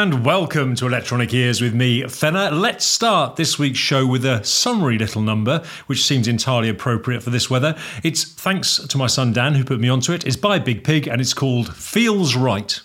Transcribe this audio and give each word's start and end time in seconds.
and 0.00 0.24
welcome 0.24 0.74
to 0.74 0.86
Electronic 0.86 1.34
Ears 1.34 1.60
with 1.60 1.74
me, 1.74 2.02
Fenner. 2.08 2.50
Let's 2.50 2.86
start 2.86 3.36
this 3.36 3.58
week's 3.58 3.78
show 3.78 4.06
with 4.06 4.24
a 4.24 4.42
summary 4.42 4.96
little 4.96 5.20
number, 5.20 5.62
which 5.88 6.02
seems 6.02 6.26
entirely 6.26 6.70
appropriate 6.70 7.22
for 7.22 7.28
this 7.28 7.50
weather. 7.50 7.76
It's 8.02 8.24
thanks 8.24 8.78
to 8.78 8.96
my 8.96 9.08
son 9.08 9.34
Dan, 9.34 9.56
who 9.56 9.62
put 9.62 9.78
me 9.78 9.90
onto 9.90 10.12
it. 10.12 10.26
It's 10.26 10.36
by 10.36 10.58
Big 10.58 10.84
Pig 10.84 11.06
and 11.06 11.20
it's 11.20 11.34
called 11.34 11.76
Feels 11.76 12.34
Right. 12.34 12.80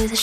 Very 0.00 0.16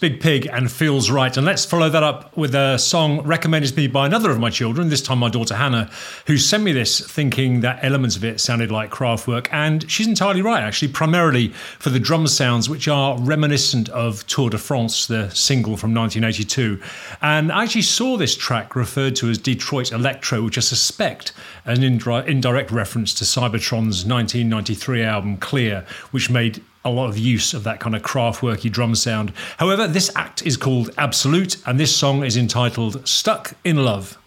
Big 0.00 0.20
Pig 0.20 0.46
and 0.46 0.70
Feels 0.70 1.10
Right. 1.10 1.36
And 1.36 1.46
let's 1.46 1.64
follow 1.64 1.88
that 1.88 2.02
up 2.02 2.36
with 2.36 2.54
a 2.54 2.78
song 2.78 3.22
recommended 3.22 3.70
to 3.70 3.76
me 3.76 3.86
by 3.86 4.06
another 4.06 4.30
of 4.30 4.38
my 4.38 4.50
children, 4.50 4.88
this 4.88 5.02
time 5.02 5.18
my 5.18 5.28
daughter 5.28 5.54
Hannah, 5.54 5.90
who 6.26 6.36
sent 6.36 6.62
me 6.62 6.72
this 6.72 7.00
thinking 7.00 7.60
that 7.60 7.78
elements 7.82 8.16
of 8.16 8.24
it 8.24 8.40
sounded 8.40 8.70
like 8.70 8.90
Kraftwerk. 8.90 9.48
And 9.50 9.90
she's 9.90 10.06
entirely 10.06 10.42
right, 10.42 10.62
actually, 10.62 10.88
primarily 10.88 11.48
for 11.48 11.90
the 11.90 12.00
drum 12.00 12.26
sounds, 12.26 12.68
which 12.68 12.88
are 12.88 13.18
reminiscent 13.18 13.88
of 13.90 14.26
Tour 14.26 14.50
de 14.50 14.58
France, 14.58 15.06
the 15.06 15.30
single 15.30 15.76
from 15.76 15.94
1982. 15.94 16.82
And 17.22 17.52
I 17.52 17.64
actually 17.64 17.82
saw 17.82 18.16
this 18.16 18.36
track 18.36 18.76
referred 18.76 19.16
to 19.16 19.28
as 19.30 19.38
Detroit 19.38 19.92
Electro, 19.92 20.42
which 20.42 20.58
I 20.58 20.62
suspect 20.62 21.32
an 21.64 21.82
indirect 21.82 22.70
reference 22.70 23.14
to 23.14 23.24
Cybotron's 23.24 24.04
1993 24.04 25.02
album 25.02 25.36
Clear, 25.36 25.86
which 26.10 26.30
made 26.30 26.62
a 26.84 26.90
lot 26.90 27.08
of 27.08 27.18
use 27.18 27.54
of 27.54 27.64
that 27.64 27.80
kind 27.80 27.94
of 27.94 28.02
Kraftwerky 28.02 28.70
drum 28.70 28.94
sound. 28.94 29.32
However, 29.58 29.86
this 29.86 30.10
act 30.16 30.46
is 30.46 30.56
called 30.56 30.90
Absolute, 30.96 31.56
and 31.66 31.78
this 31.78 31.94
song 31.94 32.24
is 32.24 32.36
entitled 32.36 33.06
Stuck 33.06 33.54
in 33.64 33.84
Love. 33.84 34.18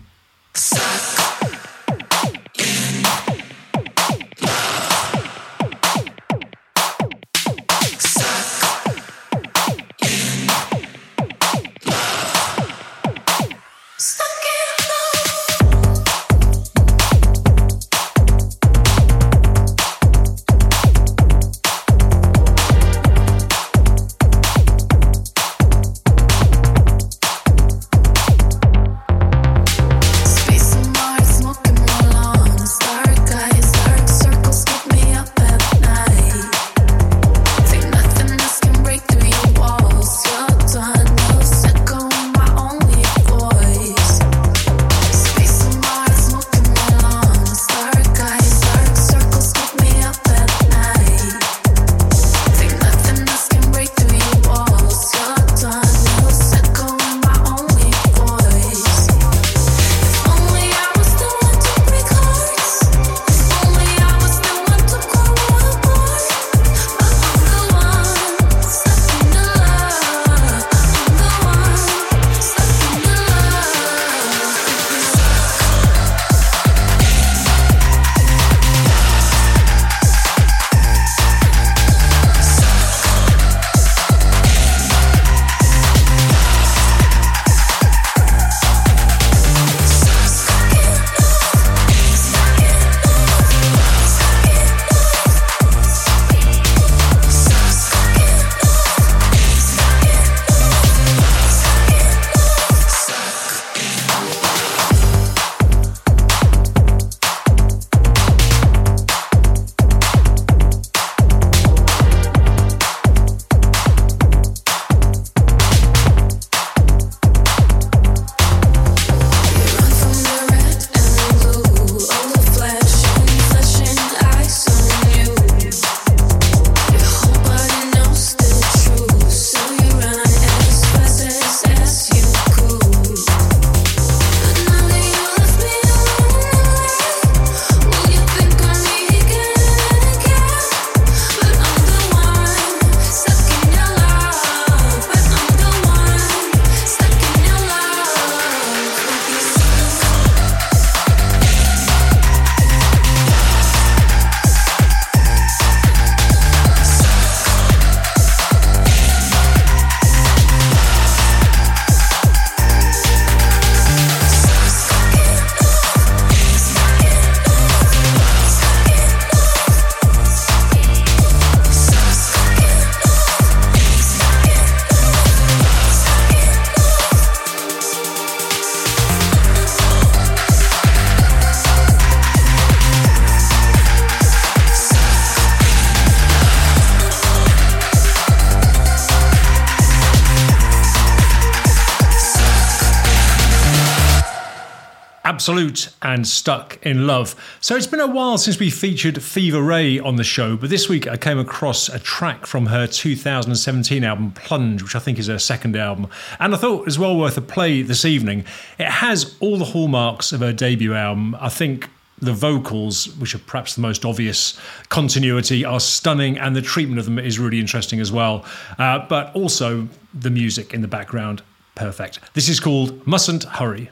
Absolute 195.31 195.87
and 196.01 196.27
Stuck 196.27 196.77
in 196.85 197.07
Love. 197.07 197.37
So 197.61 197.77
it's 197.77 197.87
been 197.87 198.01
a 198.01 198.05
while 198.05 198.37
since 198.37 198.59
we 198.59 198.69
featured 198.69 199.23
Fever 199.23 199.61
Ray 199.61 199.97
on 199.97 200.17
the 200.17 200.25
show, 200.25 200.57
but 200.57 200.69
this 200.69 200.89
week 200.89 201.07
I 201.07 201.15
came 201.15 201.39
across 201.39 201.87
a 201.87 201.99
track 201.99 202.45
from 202.45 202.65
her 202.65 202.85
2017 202.85 204.03
album 204.03 204.33
Plunge, 204.33 204.83
which 204.83 204.93
I 204.93 204.99
think 204.99 205.17
is 205.17 205.27
her 205.27 205.39
second 205.39 205.77
album, 205.77 206.09
and 206.41 206.53
I 206.53 206.57
thought 206.57 206.81
it 206.81 206.85
was 206.85 206.99
well 206.99 207.17
worth 207.17 207.37
a 207.37 207.41
play 207.41 207.81
this 207.81 208.03
evening. 208.03 208.43
It 208.77 208.89
has 208.89 209.37
all 209.39 209.57
the 209.57 209.63
hallmarks 209.63 210.33
of 210.33 210.41
her 210.41 210.51
debut 210.51 210.93
album. 210.93 211.37
I 211.39 211.47
think 211.47 211.89
the 212.19 212.33
vocals, 212.33 213.15
which 213.15 213.33
are 213.33 213.39
perhaps 213.39 213.75
the 213.75 213.81
most 213.81 214.03
obvious 214.03 214.59
continuity, 214.89 215.63
are 215.63 215.79
stunning, 215.79 216.37
and 216.37 216.57
the 216.57 216.61
treatment 216.61 216.99
of 216.99 217.05
them 217.05 217.17
is 217.17 217.39
really 217.39 217.61
interesting 217.61 218.01
as 218.01 218.11
well. 218.11 218.43
Uh, 218.77 218.99
but 219.07 219.33
also 219.33 219.87
the 220.13 220.29
music 220.29 220.73
in 220.73 220.81
the 220.81 220.89
background, 220.89 221.41
perfect. 221.75 222.19
This 222.33 222.49
is 222.49 222.59
called 222.59 223.07
Mustn't 223.07 223.45
Hurry. 223.45 223.89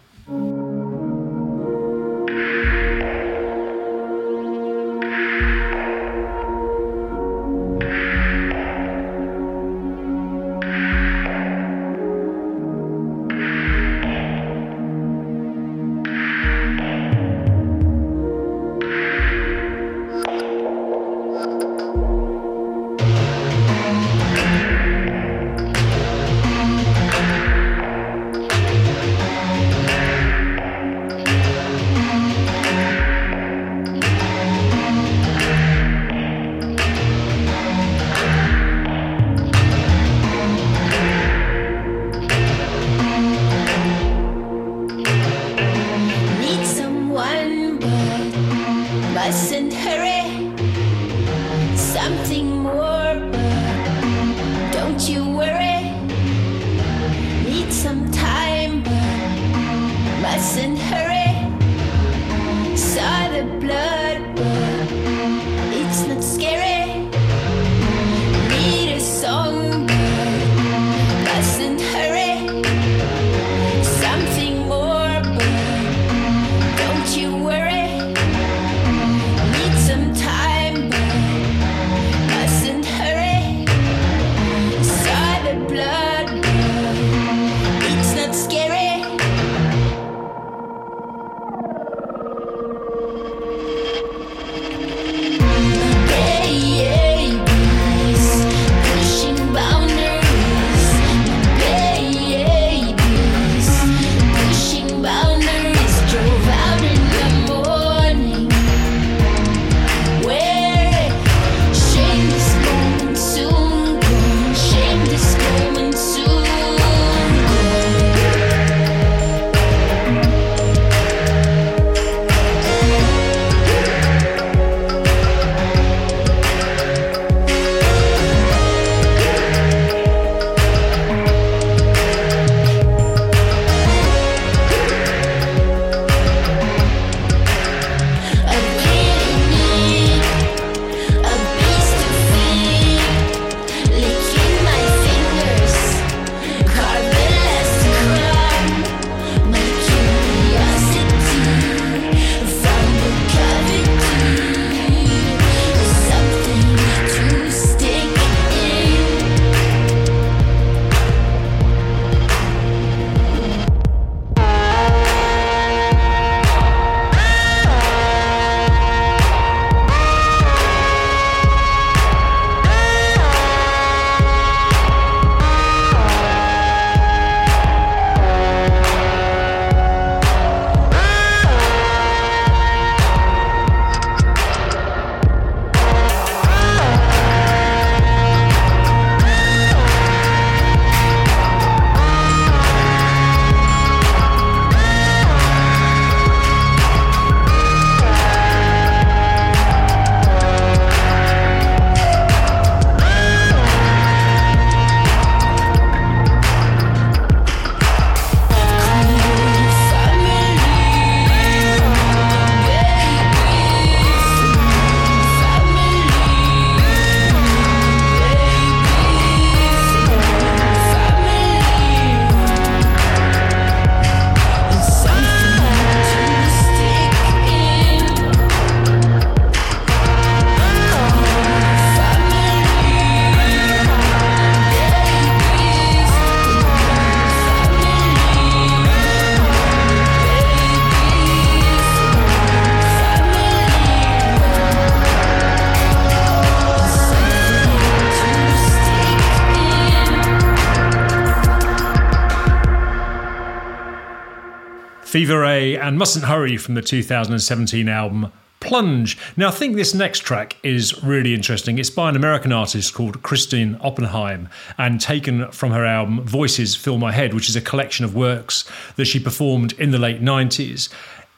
Fever 255.10 255.40
Ray 255.40 255.76
and 255.76 255.98
Mustn't 255.98 256.26
Hurry 256.26 256.56
from 256.56 256.76
the 256.76 256.84
2017 256.84 257.90
album 257.90 258.32
Plunge. 258.60 259.18
Now, 259.36 259.48
I 259.48 259.52
think 259.52 259.76
this 259.76 259.96
next 259.96 260.20
track 260.20 260.58
is 260.62 261.04
really 261.04 261.34
interesting. 261.34 261.80
It's 261.80 261.90
by 261.90 262.10
an 262.10 262.16
American 262.16 262.52
artist 262.52 262.94
called 262.94 263.24
Kristin 263.24 263.84
Oppenheim 263.84 264.50
and 264.78 265.02
taken 265.02 265.50
from 265.50 265.72
her 265.72 265.84
album 265.84 266.22
Voices 266.26 266.76
Fill 266.76 267.00
My 267.00 267.12
Head, 267.12 267.34
which 267.34 267.50
is 267.50 267.56
a 267.56 267.62
collection 267.62 268.06
of 268.06 268.14
works 268.14 268.70
that 268.98 269.06
she 269.06 269.20
performed 269.20 269.72
in 269.80 269.90
the 269.90 269.98
late 269.98 270.22
90s. 270.22 270.90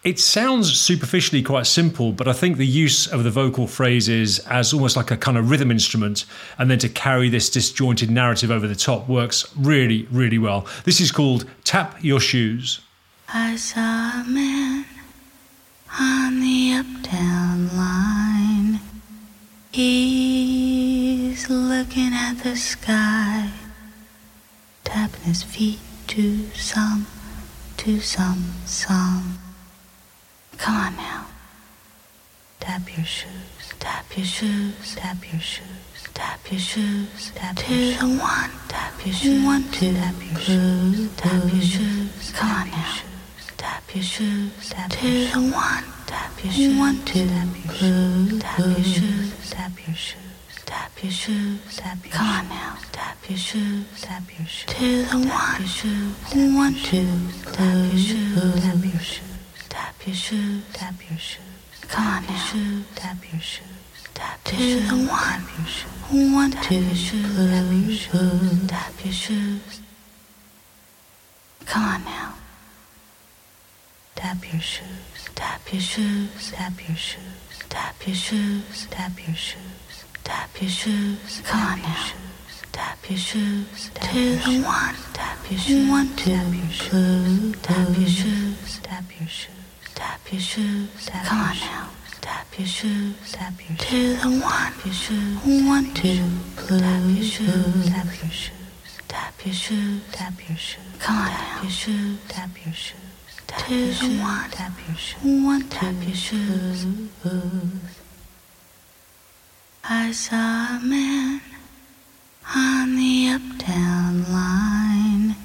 it 0.04 0.20
sounds 0.20 0.78
superficially 0.78 1.42
quite 1.42 1.66
simple, 1.66 2.12
but 2.12 2.28
I 2.28 2.34
think 2.34 2.58
the 2.58 2.68
use 2.68 3.08
of 3.08 3.24
the 3.24 3.32
vocal 3.32 3.68
phrases 3.68 4.40
as 4.48 4.74
almost 4.74 4.98
like 4.98 5.12
a 5.12 5.18
kind 5.18 5.38
of 5.38 5.50
rhythm 5.50 5.72
instrument 5.72 6.26
and 6.58 6.70
then 6.70 6.80
to 6.80 6.90
carry 6.90 7.30
this 7.30 7.50
disjointed 7.50 8.12
narrative 8.12 8.52
over 8.52 8.68
the 8.68 8.76
top 8.76 9.08
works 9.08 9.46
really, 9.56 10.10
really 10.12 10.38
well. 10.38 10.68
This 10.84 11.00
is 11.00 11.10
called 11.10 11.46
Tap 11.64 12.04
Your 12.04 12.20
Shoes. 12.20 12.82
I 13.34 13.56
saw 13.56 14.20
a 14.20 14.26
man 14.28 14.84
on 15.98 16.42
the 16.42 16.74
uptown 16.74 17.78
line. 17.78 18.82
He's 19.72 21.50
looking 21.50 22.12
at 22.14 22.44
the 22.44 22.58
sky, 22.58 23.50
tapping 24.84 25.22
his 25.22 25.44
feet 25.44 25.80
to 26.08 26.50
some, 26.56 27.08
to 27.78 28.02
some 28.02 28.52
song. 28.66 29.38
Come 30.58 30.76
on 30.76 30.96
now. 30.98 31.28
Tap 32.60 32.82
your 32.98 33.06
shoes, 33.06 33.74
tap 33.80 34.06
your 34.18 34.26
shoes, 34.26 34.96
tap 34.96 35.32
your 35.32 35.40
shoes, 35.40 36.04
tap 36.14 36.52
your 36.52 36.60
shoes, 36.60 37.32
tap 37.34 37.58
your 37.70 37.94
shoes. 37.94 38.20
one, 38.20 38.52
tap 38.68 39.06
your 39.06 39.16
shoes, 39.16 39.46
one, 39.46 39.64
two, 39.72 39.94
tap 39.94 40.16
your 40.22 40.40
shoes, 40.42 41.10
tap 41.16 41.44
your 41.54 41.62
shoes. 41.62 42.32
Come 42.36 42.50
on 42.52 42.70
now. 42.72 43.11
Tap 43.62 43.84
your 43.96 44.04
shoes, 44.04 44.70
tap 44.70 44.92
your 45.04 45.12
shoes. 45.28 45.54
one, 45.54 45.84
tap 46.08 46.44
your 46.44 46.52
shoes, 46.52 46.78
one, 46.78 46.98
two, 47.06 47.28
tap 47.28 47.48
your 47.58 47.74
shoes, 47.74 48.40
tap 48.42 48.66
your 48.66 48.84
shoes, 48.84 49.34
tap 49.52 49.88
your 49.88 49.96
shoes. 49.96 50.18
Tap 50.66 51.04
your 51.04 51.12
shoes, 51.12 51.78
tap 51.78 51.98
your 52.04 52.12
shoes. 52.12 52.18
Come 52.18 52.28
on 52.28 52.50
now, 52.50 52.78
tap 52.92 53.18
your 53.30 53.38
shoes, 53.38 53.86
tap 54.02 54.24
your 54.38 54.48
shoes. 54.48 54.74
To 54.76 55.04
the 55.12 55.18
one, 55.28 55.66
shoes, 55.66 56.16
one, 56.56 56.74
two, 56.76 57.08
tap 57.54 57.76
your 57.92 57.98
shoes, 57.98 58.62
tap 58.64 58.78
your 58.84 59.00
shoes 59.00 59.32
tap 59.70 60.08
your 60.08 60.16
shoes, 60.16 60.64
tap 60.74 60.96
your 61.10 61.20
shoes. 61.20 61.42
Come 61.88 62.08
on 62.08 62.26
now, 62.26 62.36
shoes, 62.38 62.86
tap 62.96 63.18
your 63.32 63.42
shoes. 63.42 63.68
Tap 64.14 64.40
your 64.52 64.60
shoes, 64.60 64.92
one, 64.92 65.08
tap 65.08 65.58
your 65.58 65.68
shoes. 65.68 66.34
One, 66.34 66.52
tap 66.52 66.72
your 66.72 66.96
shoes, 66.96 67.36
tap 67.36 67.72
your 67.72 67.96
shoes, 67.96 68.68
tap 68.68 69.06
your 69.06 69.14
shoes. 69.14 69.82
Come 71.66 71.84
on 71.84 72.04
now. 72.04 72.34
Tap 74.16 74.38
your 74.52 74.62
shoes, 74.62 75.30
tap 75.36 75.62
your 75.72 75.82
shoes, 75.82 76.52
tap 76.52 76.74
your 76.88 76.96
shoes, 76.98 77.26
tap 77.70 77.96
your 78.08 78.16
shoes, 78.16 78.88
tap 78.90 79.12
your 79.28 79.36
shoes, 79.36 80.04
tap 80.24 80.62
your 80.62 80.70
shoes. 80.70 81.42
Come 81.46 81.62
on 81.62 81.82
now. 81.82 82.12
Tap 82.72 83.10
your 83.10 83.18
shoes, 83.18 83.90
tap 83.94 84.14
your 84.14 84.40
shoes. 84.40 84.66
One, 84.66 84.96
tap 85.14 85.38
your 85.50 85.60
shoes. 85.60 85.90
One, 85.90 86.10
tap 86.16 86.48
your 86.54 86.72
shoes, 86.72 87.56
tap 87.64 88.00
your 88.00 88.08
shoes, 88.08 88.80
tap 88.84 89.06
your 89.20 89.30
shoes. 89.30 89.62
Tap 89.96 90.32
your 90.32 90.42
shoes. 90.42 91.10
Come 91.26 91.40
on 91.40 91.56
now. 91.60 91.90
Tap 92.22 92.48
your 92.58 92.68
shoes. 92.68 93.16
Tap 93.32 93.54
your 93.60 93.78
shoes. 93.78 94.22
To 94.22 94.30
the 94.30 94.40
one. 94.42 94.74
Your 94.86 94.94
shoes. 94.94 95.68
One, 95.68 95.94
two, 95.94 96.24
Tap 96.68 97.04
your 97.06 97.24
shoes. 97.24 97.90
Tap 97.90 98.08
your 98.22 98.32
shoes. 98.32 98.52
Tap 99.08 99.46
your 99.46 99.54
shoes. 99.54 100.02
Tap 100.12 100.50
your 100.50 100.58
shoes. 100.58 100.82
Come 101.00 101.18
on 101.18 101.28
now. 101.28 101.62
Your 101.62 101.72
shoes. 101.72 102.18
Tap 102.30 102.50
your 102.66 102.74
shoes. 102.74 103.01
Tap 103.52 103.70
your 103.70 103.94
shoes. 103.94 104.20
One. 104.20 104.50
Tap 104.52 104.72
your 104.88 104.98
shoes. 104.98 105.24
One. 105.24 105.70
Tap 105.70 105.96
your 106.06 106.16
shoes. 106.16 106.86
I 109.84 110.12
saw 110.12 110.78
a 110.78 110.80
man 110.84 111.42
on 112.56 112.96
the 112.96 113.30
uptown 113.30 114.24
line. 114.32 115.36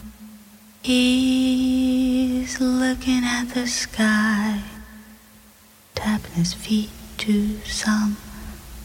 He's 0.83 2.61
looking 2.61 3.25
at 3.25 3.47
the 3.55 3.67
sky, 3.67 4.61
tapping 5.95 6.33
his 6.33 6.53
feet 6.55 6.91
to 7.19 7.59
some, 7.65 8.17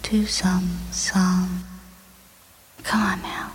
to 0.03 0.25
some 0.25 0.79
song. 0.91 1.63
Come 2.83 3.01
on 3.01 3.21
now. 3.21 3.51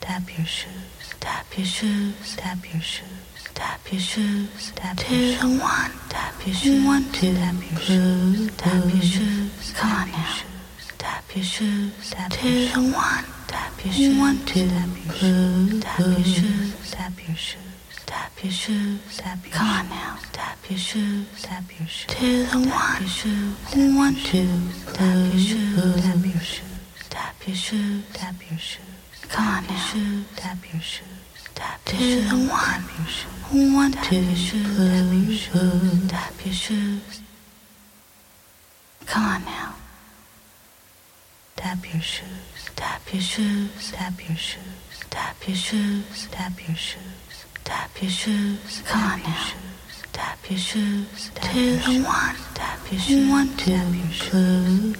Tap 0.00 0.36
your 0.36 0.46
shoes, 0.46 1.14
tap 1.20 1.46
your 1.56 1.66
shoes, 1.66 2.36
tap 2.36 2.58
your 2.72 2.82
shoes, 2.82 3.15
tap 3.56 3.80
your 3.90 4.00
shoes, 4.00 4.72
tap 4.76 4.96
your 5.10 5.32
shoes. 5.32 5.60
One, 5.60 5.90
tap 6.08 6.46
your 6.46 6.54
shoes, 6.54 6.84
one, 6.86 7.04
two, 7.10 7.34
tap 7.34 7.54
your 7.72 7.80
shoes, 7.80 8.50
tap 8.56 8.84
your 8.94 9.02
shoes. 9.02 9.72
Come 9.74 9.90
on 9.90 10.10
now. 10.12 10.36
Tap 10.98 11.24
your 11.34 11.44
shoes, 11.44 12.10
tap 12.10 12.32
your 12.42 12.68
shoes. 12.68 12.94
One, 12.94 13.24
tap 13.48 13.84
your 13.84 13.92
shoes, 13.92 14.18
one, 14.18 14.38
two, 14.46 14.68
tap 14.68 14.88
your 15.00 15.04
shoes, 15.04 15.82
tap 15.82 16.02
your 16.16 16.24
shoes 16.24 16.76
tap 16.96 17.12
your 17.26 17.36
shoes. 17.36 17.62
Tap 18.06 18.32
your 18.42 18.52
shoes, 18.52 19.16
tap 19.16 19.38
your 19.44 19.52
Come 19.54 19.68
on 19.68 19.88
now, 19.88 20.18
tap 20.32 20.58
your 20.70 20.78
shoes, 20.78 21.26
tap 21.42 21.64
your 21.78 21.88
shoes. 21.88 22.06
To 22.14 22.44
the 22.46 22.58
one, 22.58 22.68
tap 22.68 23.00
your 23.00 23.08
shoes, 23.08 23.96
one, 23.96 24.14
two, 24.14 24.48
tap 24.92 25.32
your 25.32 25.40
shoes, 25.40 26.02
tap 26.04 26.24
your 26.24 26.40
shoes, 26.40 26.82
tap 27.10 27.46
your 27.46 27.56
shoes, 27.56 28.04
tap 28.12 28.34
your 28.50 28.58
shoes. 28.58 28.84
Come 29.28 29.48
on 29.48 29.66
now, 29.66 30.24
tap 30.36 30.58
your 30.72 30.82
shoes, 30.82 31.15
tap 31.56 31.80
your 31.92 32.00
shoes. 32.00 32.32
One, 33.50 33.74
one, 33.74 33.92
two, 33.92 33.98
tap 33.98 34.12
your 34.12 34.36
shoes, 34.36 35.48
tap 36.08 36.44
your 36.44 36.54
shoes. 36.54 37.20
Come 39.06 39.24
on 39.24 39.44
now. 39.44 39.74
Tap 41.56 41.78
your 41.92 42.02
shoes, 42.02 42.70
tap 42.76 43.02
your 43.12 43.22
shoes, 43.22 43.90
tap 43.92 44.28
your 44.28 44.36
shoes. 44.36 44.62
Tap 45.10 45.36
your 45.48 45.56
shoes, 45.56 46.28
tap 46.30 46.52
your 46.66 46.76
shoes, 46.76 47.44
tap 47.64 47.90
your 48.02 48.10
shoes. 48.10 48.82
Come 48.86 49.02
on 49.12 49.22
now. 49.22 49.50
Tap 50.12 50.38
your 50.50 50.58
shoes, 50.58 51.30
tap 51.34 51.54
your 51.54 51.78
shoes. 51.80 52.04
One, 52.04 52.36
tap 52.54 52.80
your 52.90 53.00
shoes. 53.00 53.30
One, 53.30 53.56
two, 53.56 53.72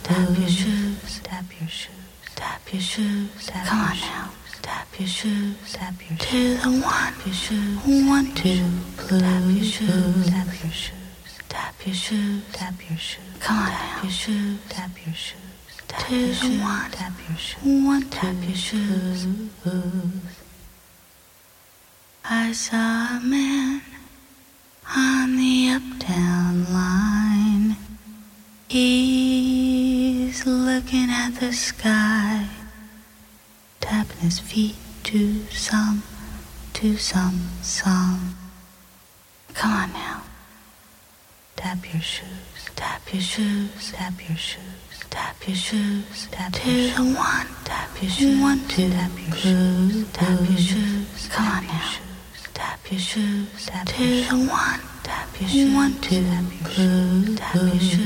tap 0.03 0.39
your 0.39 0.49
shoes, 0.49 1.21
tap 1.23 1.45
your 1.61 1.69
shoes, 1.69 1.95
tap 2.35 2.73
your 2.73 2.81
shoes. 2.83 3.51
Come 3.67 3.81
on 3.81 3.97
now. 4.01 4.31
Tap 4.67 4.89
your 4.99 5.09
shoes, 5.09 5.73
tap 5.73 5.95
your 6.09 6.19
shoes. 6.19 6.61
Two, 6.63 6.83
one, 6.83 7.15
your 7.25 7.35
shoes. 7.35 7.79
One, 8.09 8.35
two, 8.35 8.65
tap 8.97 9.43
your 9.47 9.65
shoes, 9.65 10.27
tap 10.29 10.49
your 10.61 10.73
shoes, 10.73 11.03
tap 11.49 11.75
your 11.87 11.95
shoes, 11.95 12.43
tap 12.53 12.75
your 12.89 12.99
shoes. 12.99 13.23
Come 13.39 13.59
on 13.59 13.69
now. 13.71 14.01
Your 14.03 14.11
shoes, 14.11 14.59
tap 14.69 14.91
your 15.07 15.15
shoes. 15.15 15.39
Tap 15.89 16.11
your 16.11 16.35
shoes, 16.35 16.61
tap 16.91 17.13
your 17.29 17.39
shoes, 17.39 17.63
one, 17.63 18.03
tap 18.11 18.35
your 18.43 18.57
shoes. 18.57 19.27
I 22.25 22.51
saw 22.53 23.19
a 23.19 23.21
man 23.23 23.83
on 24.97 25.37
the 25.37 25.71
uptown 25.79 26.65
line. 26.73 27.77
He's 28.69 30.45
looking 30.45 31.09
at 31.09 31.37
the 31.39 31.53
sky, 31.53 32.49
tapping 33.87 34.19
his 34.19 34.41
feet 34.41 34.75
to 35.05 35.45
some, 35.51 36.03
to 36.73 36.97
some 36.97 37.39
song. 37.63 38.35
Come 39.55 39.73
on 39.73 39.93
now. 39.93 40.23
Tap 41.55 41.79
your 41.93 42.03
shoes, 42.03 42.69
tap 42.75 43.01
your 43.13 43.23
shoes, 43.23 43.93
tap 43.93 44.15
your 44.29 44.37
shoes. 44.37 44.61
Tap 45.09 45.37
your 45.47 45.57
shoes, 45.57 46.27
tap 46.33 46.53
your 46.67 46.75
shoes. 46.91 46.99
One, 46.99 47.47
tap 47.65 48.03
your 48.03 48.11
shoes. 48.11 48.41
One, 48.41 48.61
two, 48.69 48.91
tap 48.91 49.11
your 49.17 49.37
shoes. 49.37 50.13
Tap 50.13 50.41
your 50.41 50.59
shoes. 50.59 51.29
Come 51.31 51.47
on 51.47 51.67
now. 51.67 51.93
Tap 52.55 52.91
your 52.91 52.99
shoes. 53.01 53.67
Tap 53.67 53.99
your 53.99 54.09
shoes. 54.25 54.33
One, 54.51 54.81
tap 55.05 55.41
your 55.41 55.49
shoes. 55.49 55.75
One, 55.75 55.95
two, 56.01 56.25
tap 56.25 56.45
your 56.61 56.71
shoes. 56.71 57.39
Tap 57.39 57.55
your 57.55 57.81
shoes. 57.81 58.06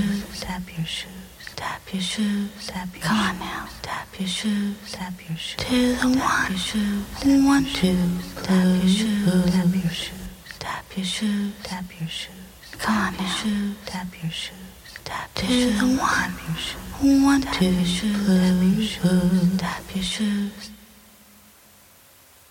Tap 1.91 1.95
your 1.95 2.03
shoes. 2.03 2.67
Tap 2.69 2.89
your 2.95 3.03
shoes. 3.03 3.09
Come 3.09 3.19
on 3.19 3.39
now. 3.41 3.69
Tap 3.83 4.21
your 4.21 4.29
shoes. 4.29 4.93
Tap 4.93 5.13
your 5.29 5.37
shoes. 5.37 5.57
To 5.59 5.95
the 5.97 6.19
one. 6.21 6.51
Your 6.51 6.59
shoes. 6.59 7.05
One, 7.45 7.65
two. 7.65 7.99
Tap 8.45 8.65
your 8.65 8.89
shoes. 8.89 9.25
Tap 9.27 9.75
your 9.75 9.91
shoes. 9.91 10.23
Tap 10.61 10.97
your 10.97 11.05
shoes. 11.05 11.53
Tap 11.65 11.85
your 11.99 12.09
shoes. 12.09 12.79
Come 12.79 12.97
on 12.97 13.17
now. 13.17 13.75
Tap 13.87 14.23
your 14.23 14.31
shoes. 14.31 14.55
Tap 15.03 15.31
your 15.43 15.51
shoes. 15.51 15.83
One. 15.99 17.25
One, 17.25 17.41
tap 17.41 17.61
your 17.61 17.85
shoes, 17.85 18.27
tap 18.27 18.63
your 18.63 18.85
shoes, 18.85 19.57
tap 19.59 19.95
your 19.95 20.05
shoes. 20.05 20.71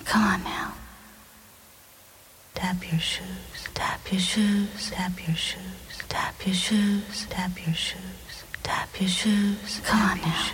Come 0.03 0.23
on 0.23 0.43
now. 0.43 0.73
Tap 2.55 2.91
your 2.91 2.99
shoes, 2.99 3.69
tap 3.73 4.11
your 4.11 4.19
shoes, 4.19 4.89
tap 4.91 5.27
your 5.27 5.35
shoes, 5.35 6.01
tap 6.09 6.45
your 6.45 6.55
shoes, 6.55 7.25
tap 7.29 7.51
your 7.65 7.73
shoes, 7.75 8.01
tap 8.63 8.89
your 8.99 9.09
shoes. 9.09 9.81
Come 9.83 10.01
on 10.01 10.17
now. 10.21 10.49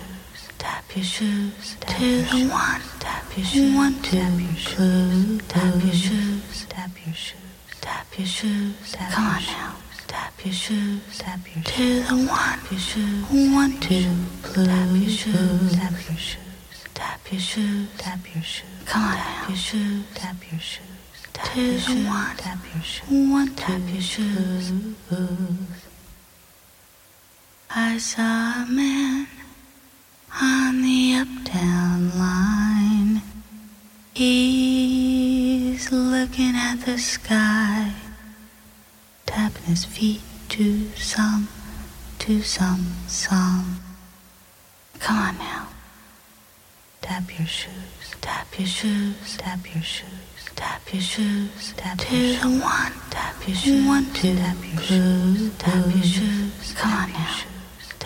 Tap 0.58 0.84
your 0.94 1.04
shoes, 1.04 1.76
tap 1.80 2.00
your. 2.00 2.48
One, 2.50 2.80
tap 2.98 3.24
your 3.36 3.44
shoes, 3.46 3.74
one, 3.76 3.94
two, 4.02 4.18
tap 4.18 4.32
your 4.38 4.54
shoes, 4.54 5.38
tap 5.48 5.82
your 5.84 5.92
shoes, 5.92 6.66
tap 6.68 6.98
your 7.04 7.14
shoes, 7.14 7.36
tap 7.80 8.18
your 8.18 8.26
shoes. 8.26 9.14
Come 9.14 9.26
on 9.26 9.42
now. 9.42 9.74
Tap 10.06 10.32
your 10.44 10.54
shoes, 10.54 11.18
tap 11.18 11.40
your 11.54 11.64
shoes. 11.64 12.06
To 12.08 12.14
the 12.16 12.16
one, 12.16 12.28
tap 12.28 12.70
your 12.70 12.80
shoes. 12.80 13.24
One, 13.30 13.80
two, 13.80 14.10
tap 14.42 14.88
your 14.92 15.10
shoes, 15.10 15.76
tap 15.76 15.92
your 16.08 16.18
shoes. 16.18 16.36
Tap 16.94 17.20
your 17.30 17.40
shoes, 17.40 17.88
tap 17.98 18.34
your 18.34 18.42
shoes. 18.42 18.66
Come 18.86 19.02
on, 19.02 19.14
now. 19.16 19.24
tap 19.24 19.48
your 19.48 19.58
shoes, 19.58 20.04
tap 20.14 20.36
your 20.50 20.60
shoes. 20.60 21.86
the 21.86 21.94
one, 22.08 22.36
tap 22.36 22.58
your 22.74 22.82
shoes, 22.82 23.30
one, 23.30 23.54
tap 23.54 23.80
your 23.92 24.00
shoes. 24.00 24.72
I 27.74 27.98
saw 27.98 28.62
a 28.62 28.66
man 28.68 29.26
on 30.40 30.82
the 30.82 31.14
uptown 31.16 32.18
line. 32.18 33.22
He's 34.14 35.90
looking 35.92 36.54
at 36.54 36.76
the 36.86 36.96
sky, 36.98 37.92
tapping 39.26 39.64
his 39.64 39.84
feet 39.84 40.22
to 40.50 40.88
some, 40.96 41.48
to 42.20 42.40
some 42.42 42.86
song. 43.08 43.76
Come 45.00 45.18
on 45.18 45.38
now. 45.38 45.68
Tap 47.02 47.38
your 47.38 47.46
shoes, 47.46 48.14
tap 48.20 48.58
your 48.58 48.66
shoes, 48.66 49.36
tap 49.36 49.74
your 49.74 49.82
shoes, 49.82 50.08
tap 50.54 50.92
your 50.92 51.02
shoes, 51.02 51.74
tap 51.76 51.98
your 52.10 52.34
shoes. 52.34 52.44
One, 52.44 52.92
tap 53.10 53.46
your 53.46 53.56
shoes, 53.56 53.86
one, 53.86 54.06
two, 54.12 54.36
tap 54.36 54.56
your 54.72 54.82
shoes, 54.82 55.50
tap 55.58 55.84
your 55.94 56.02
shoes. 56.02 56.74
Come 56.76 56.92
on 56.92 57.12
now. 57.12 57.55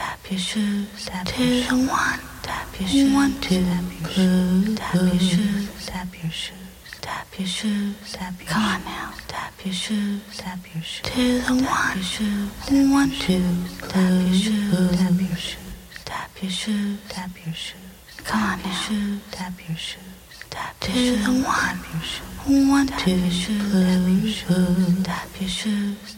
Tap 0.01 0.31
your 0.31 0.39
shoes, 0.41 1.05
tap 1.05 1.27
your 1.39 1.63
shoes. 1.63 1.89
One, 1.91 2.21
tap 2.43 2.81
your 2.81 2.89
shoes, 2.89 3.13
one, 3.13 3.35
two, 3.41 3.63
tap 3.67 3.85
your 3.93 4.09
shoes, 4.09 4.79
tap 4.79 5.03
your 5.13 5.21
shoes, 5.21 5.87
tap 5.87 6.23
your 6.23 6.31
shoes. 6.33 6.57
Tap 7.03 7.39
your 7.39 7.47
shoes, 7.47 8.13
tap 8.13 8.35
your 8.39 8.47
shoes. 8.47 8.49
Come 8.49 8.63
on 8.63 8.85
now, 8.85 9.13
tap 9.29 9.53
your 9.65 9.75
shoes, 9.75 10.23
tap 10.39 10.59
your 10.75 10.83
shoes. 10.83 11.03
To 11.05 11.41
the 11.41 11.55
one, 11.65 11.97
your 11.97 12.05
shoes, 12.15 12.51
one, 12.91 13.11
two, 13.11 13.45
tap 13.89 14.11
your 14.25 14.35
shoes, 14.35 14.97
tap 14.97 15.21
your 15.21 15.37
shoes, 15.37 15.69
tap 16.07 16.43
your 16.43 16.51
shoes, 16.51 16.99
tap 17.11 17.31
your 17.45 17.55
shoes. 17.55 18.25
Come 18.25 18.43
on 18.43 18.59
now, 18.63 18.73
shoes, 18.73 19.21
tap 19.31 19.53
your 19.69 19.77
shoes. 19.77 20.01
Tap 20.49 20.81
to 20.81 20.93
the 20.93 21.33
one, 21.45 21.79
your 21.93 22.03
shoes, 22.03 22.71
one, 22.71 22.87
two, 22.87 23.11
your 23.17 23.31
shoes, 23.31 23.73
tap 23.73 24.09
your 24.09 24.33
shoes, 24.33 25.03
tap 25.05 25.29
your 25.41 25.49
shoes. 25.51 26.17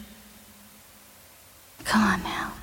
Come 1.83 2.01
on 2.01 2.23
now. 2.23 2.53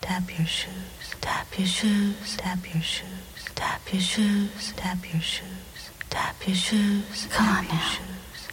Tap 0.00 0.38
your 0.38 0.46
shoes, 0.46 1.14
tap 1.20 1.46
your 1.58 1.66
shoes, 1.66 2.36
tap 2.36 2.58
your 2.72 2.82
shoes, 2.82 3.52
tap 3.54 3.92
your 3.92 4.00
shoes, 4.00 4.72
tap 4.76 4.98
your 5.12 5.20
shoes, 5.20 5.90
tap 6.08 6.46
your 6.46 6.56
shoes. 6.56 7.26
Come 7.30 7.48
on 7.48 7.68
now. 7.68 7.92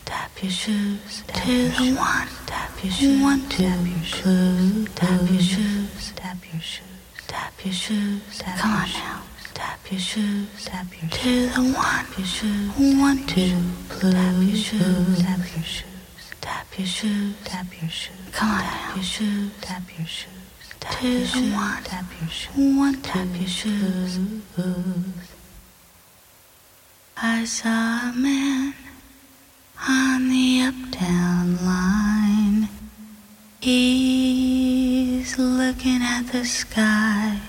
Tap 0.05 0.31
your 0.41 0.51
shoes, 0.51 1.23
to 1.27 1.69
the 1.69 1.95
one, 1.95 2.27
tap 2.45 2.71
your 2.83 2.91
shoes, 2.93 3.21
one, 3.21 3.49
two, 3.49 3.63
your 3.63 4.03
shoes, 4.03 4.93
tap 4.95 5.31
your 5.31 5.41
shoes, 5.41 6.13
tap 6.15 6.37
your 6.51 6.61
shoes. 6.61 6.83
Tap 7.27 7.53
your 7.63 7.73
shoes, 7.73 8.41
Come 8.57 8.71
on 8.71 8.89
now. 8.89 9.21
Tap 9.53 9.79
your 9.91 9.99
shoes, 9.99 10.65
tap 10.65 10.87
your 11.01 11.09
shoes. 11.11 11.51
To 11.53 11.61
the 11.61 11.73
one, 11.73 12.05
tap 12.05 12.17
your 12.17 12.27
shoes. 12.27 12.71
One, 12.99 13.25
two, 13.25 13.55
tap 13.99 14.35
your 14.41 14.55
shoes, 14.55 15.21
tap 15.23 15.39
your 15.55 15.63
shoes. 15.63 15.83
Tap 16.41 16.67
your 16.77 16.87
shoes, 16.87 17.35
tap 17.43 17.81
your 17.81 17.89
shoes. 17.89 18.15
Come 18.31 18.49
on 18.51 18.61
tap 18.61 18.95
your 18.95 19.03
shoes, 19.03 19.51
tap 19.61 19.83
your 19.97 20.07
shoes. 20.07 20.36
Tap 20.89 21.01
to 21.01 21.25
the 21.25 21.51
one, 21.53 21.83
tap 21.83 22.05
your 22.19 22.29
shoes. 22.29 23.01
Tap 23.03 23.27
your 23.37 23.47
shoes. 23.47 24.19
I 27.17 27.45
saw 27.45 28.09
a 28.09 28.13
man 28.15 28.73
on 29.87 30.29
the 30.29 30.61
uptown 30.61 31.57
line. 31.65 32.69
He's 33.59 35.37
looking 35.37 36.01
at 36.01 36.27
the 36.31 36.45
sky, 36.45 37.39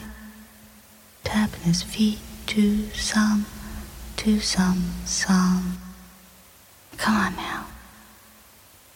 tapping 1.22 1.60
his 1.60 1.82
feet 1.82 2.18
to 2.46 2.88
some, 2.90 3.46
to 4.16 4.40
some 4.40 4.82
song. 5.04 5.78
Come 6.96 7.16
on 7.16 7.36
now. 7.36 7.66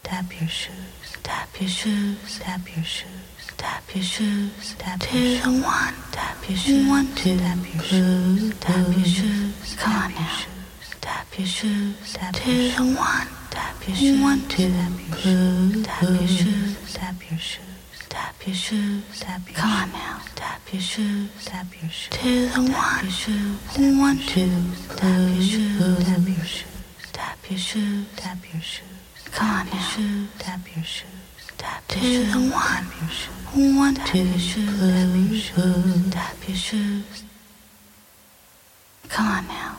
Tap 0.02 0.40
your 0.40 0.48
shoes, 0.48 1.16
tap 1.22 1.48
your 1.60 1.68
shoes, 1.68 2.38
tap 2.40 2.74
your 2.74 2.84
shoes, 2.84 3.21
tap 3.56 3.94
your 3.94 4.04
shoes, 4.04 4.74
tap 4.78 5.00
your 5.12 5.36
shoes. 5.38 5.62
one, 5.62 5.94
tap 6.12 6.48
your 6.48 6.56
shoes, 6.58 6.88
one, 6.88 7.14
two, 7.14 7.38
tap 7.38 7.58
your 7.74 7.82
shoes, 7.82 8.54
tap 8.60 8.96
your 8.96 9.04
shoes. 9.04 9.76
Come 9.78 9.94
on 9.94 10.14
now. 10.14 10.38
Tap 11.00 11.38
your 11.38 11.46
shoes, 11.46 12.12
tap 12.14 12.46
your 12.46 12.70
shoes. 12.70 12.96
one. 12.96 13.28
Tap 13.50 13.86
your 13.86 13.96
shoes. 13.96 14.20
One, 14.22 14.40
two, 14.48 14.70
tap 14.70 14.98
your 15.00 15.18
shoes. 15.18 15.84
Tap 15.84 16.06
your 16.08 16.28
shoes. 16.28 16.94
Tap 16.94 17.30
your 17.30 17.38
shoes. 17.38 18.08
Tap 18.08 18.46
your 18.46 18.54
shoes. 18.54 19.20
Tap 19.20 19.42
your 19.48 19.56
Come 19.56 19.70
on 19.70 19.92
now. 19.92 20.20
Tap 20.34 20.72
your 20.72 20.80
shoes. 20.80 21.28
Tap 21.44 21.66
your 21.82 21.90
shoes. 21.90 22.10
To 22.18 22.48
the 22.48 22.72
one. 22.72 23.02
Your 23.02 23.10
shoes. 23.10 23.98
One, 23.98 24.18
two. 24.18 24.50
Tap 24.96 25.18
your 25.18 25.42
shoes. 25.42 26.04
Tap 26.04 26.26
your 26.26 26.44
shoes. 26.44 26.66
Tap 27.12 27.50
your 27.50 27.58
shoes. 27.58 28.06
Tap 28.16 28.38
your 28.52 28.62
shoes. 28.62 29.28
Come 29.32 29.50
on 29.50 29.66
now. 29.66 30.28
Tap 30.38 30.76
your 30.76 30.84
shoes. 30.84 31.21
Tap 31.62 31.86
to 31.88 32.00
the 32.00 32.40
one. 32.50 32.86
Your 33.00 33.10
shoes. 33.10 33.76
One, 33.76 33.94
two. 33.94 34.02
Tap 34.02 34.14
your 34.14 34.38
shoes. 34.38 35.50
Tap 36.10 36.48
your 36.48 36.56
shoes. 36.56 37.24
Come 39.08 39.26
on 39.28 39.46
now. 39.48 39.76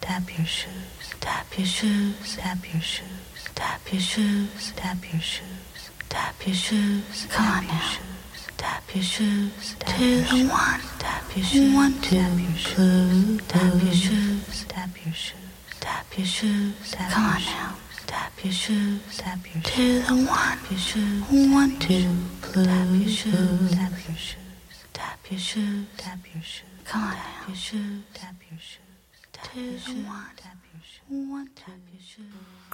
Tap 0.00 0.36
your 0.36 0.46
shoes, 0.46 1.14
tap 1.20 1.46
your 1.56 1.66
shoes, 1.66 2.36
tap 2.36 2.58
your 2.72 2.82
shoes, 2.82 3.48
tap 3.54 3.80
your 3.90 4.00
shoes, 4.00 4.72
tap 4.76 4.98
your 5.12 5.20
shoes, 5.22 5.90
tap 6.10 6.46
your 6.46 6.54
shoes. 6.54 7.26
Come 7.30 7.46
on 7.46 7.66
now. 7.66 7.92
Tap 8.58 8.82
your 8.94 9.02
shoes, 9.02 9.76
to 9.80 10.20
the 10.22 10.46
one, 10.48 10.80
tap 10.98 11.24
your 11.34 11.44
shoes, 11.44 11.74
one, 11.74 11.94
two, 12.02 12.18
tap 12.18 12.32
your 12.52 12.58
shoes, 12.58 13.38
tap 13.48 13.80
your 13.82 13.94
shoes, 13.94 14.64
tap 14.68 14.98
your 15.04 15.14
shoes, 15.14 15.42
tap 15.80 16.06
your 16.18 16.26
shoes. 16.26 16.94
Come 17.10 17.24
on 17.24 17.40
now. 17.42 17.74
Tap 18.44 18.50
your 18.52 18.60
shoes, 18.60 19.16
tap 19.16 19.38
your 19.54 19.62
shoes, 19.62 20.06
to 20.06 20.14
the 20.14 20.26
one, 20.26 20.58
your 20.68 20.78
shoes, 20.78 21.22
one, 21.30 21.78
two, 21.78 22.14
tap 22.52 22.88
your 22.92 23.08
shoes, 23.08 23.70
tap 23.72 23.92
your 24.06 24.16
shoes, 24.18 24.36
tap 24.92 25.18
your 25.30 25.40
shoes, 25.40 25.86
tap 25.96 26.18
your 26.34 26.42
shoes. 26.42 26.62
Come 26.84 27.04
on 27.04 27.14
now. 27.14 27.24
Your 27.48 27.56
shoes, 27.56 28.02
tap 28.12 28.34
your 28.50 28.60
shoes. 28.60 28.84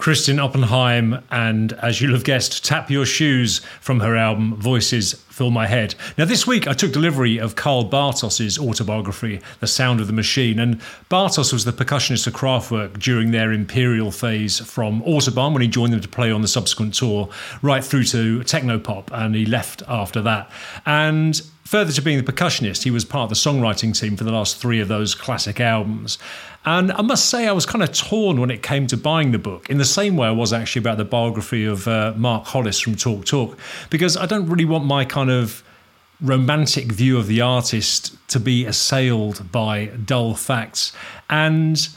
Kristin 0.00 0.42
Oppenheim 0.42 1.22
and, 1.30 1.74
as 1.74 2.00
you'll 2.00 2.14
have 2.14 2.24
guessed, 2.24 2.64
Tap 2.64 2.90
Your 2.90 3.04
Shoes 3.04 3.58
from 3.82 4.00
her 4.00 4.16
album 4.16 4.56
Voices 4.56 5.12
Fill 5.28 5.50
My 5.50 5.66
Head. 5.66 5.94
Now, 6.16 6.24
this 6.24 6.46
week 6.46 6.66
I 6.66 6.72
took 6.72 6.90
delivery 6.90 7.36
of 7.36 7.54
Karl 7.54 7.84
Bartos's 7.84 8.58
autobiography, 8.58 9.42
The 9.58 9.66
Sound 9.66 10.00
of 10.00 10.06
the 10.06 10.14
Machine, 10.14 10.58
and 10.58 10.80
Bartos 11.10 11.52
was 11.52 11.66
the 11.66 11.72
percussionist 11.72 12.26
of 12.26 12.32
Kraftwerk 12.32 12.98
during 12.98 13.30
their 13.30 13.52
imperial 13.52 14.10
phase 14.10 14.58
from 14.58 15.02
Autobahn 15.02 15.52
when 15.52 15.60
he 15.60 15.68
joined 15.68 15.92
them 15.92 16.00
to 16.00 16.08
play 16.08 16.32
on 16.32 16.40
the 16.40 16.48
subsequent 16.48 16.94
tour, 16.94 17.28
right 17.60 17.84
through 17.84 18.04
to 18.04 18.40
Technopop, 18.40 19.08
and 19.12 19.34
he 19.34 19.44
left 19.44 19.82
after 19.86 20.22
that. 20.22 20.50
And 20.86 21.42
Further 21.70 21.92
to 21.92 22.02
being 22.02 22.20
the 22.20 22.32
percussionist, 22.32 22.82
he 22.82 22.90
was 22.90 23.04
part 23.04 23.22
of 23.22 23.28
the 23.28 23.36
songwriting 23.36 23.96
team 23.96 24.16
for 24.16 24.24
the 24.24 24.32
last 24.32 24.56
three 24.56 24.80
of 24.80 24.88
those 24.88 25.14
classic 25.14 25.60
albums. 25.60 26.18
And 26.64 26.92
I 26.92 27.00
must 27.02 27.30
say, 27.30 27.48
I 27.48 27.52
was 27.52 27.64
kind 27.64 27.82
of 27.82 27.92
torn 27.92 28.38
when 28.38 28.50
it 28.50 28.62
came 28.62 28.86
to 28.88 28.96
buying 28.96 29.32
the 29.32 29.38
book, 29.38 29.70
in 29.70 29.78
the 29.78 29.84
same 29.84 30.16
way 30.16 30.28
I 30.28 30.32
was 30.32 30.52
actually 30.52 30.80
about 30.80 30.98
the 30.98 31.04
biography 31.04 31.64
of 31.64 31.88
uh, 31.88 32.12
Mark 32.16 32.44
Hollis 32.44 32.78
from 32.78 32.96
Talk 32.96 33.24
Talk, 33.24 33.58
because 33.88 34.16
I 34.16 34.26
don't 34.26 34.46
really 34.46 34.66
want 34.66 34.84
my 34.84 35.06
kind 35.06 35.30
of 35.30 35.64
romantic 36.20 36.92
view 36.92 37.16
of 37.16 37.28
the 37.28 37.40
artist 37.40 38.14
to 38.28 38.38
be 38.38 38.66
assailed 38.66 39.50
by 39.50 39.86
dull 39.86 40.34
facts. 40.34 40.92
And 41.30 41.88